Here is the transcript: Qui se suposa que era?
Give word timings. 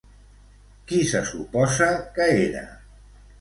Qui 0.91 1.01
se 1.11 1.21
suposa 1.33 1.91
que 2.17 2.27
era? 2.47 2.65